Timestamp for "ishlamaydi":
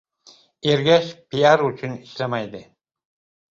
2.09-2.65